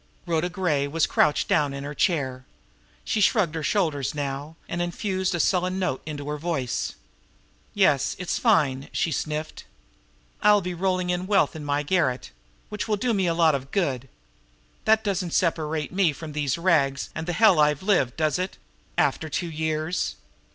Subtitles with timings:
[0.25, 2.43] Rhoda Gray was crouched down in her chair.
[3.03, 6.93] She shrugged her shoulders now, and infused a sullen note into her voice.
[7.75, 9.65] "Yes, it's fine!" she sniffed.
[10.41, 12.31] "I'll be rolling in wealth in my garret
[12.69, 14.09] which will do me a lot of good!
[14.85, 18.57] That doesn't separate me from these rags, and the hell I've lived, does it
[18.97, 20.15] after two years?"